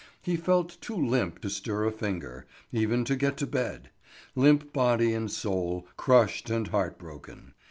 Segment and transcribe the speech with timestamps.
[0.23, 3.91] He felt too limp to stir a finger, even to get to bed;
[4.33, 7.53] limp body and soul, crushed and heart broken.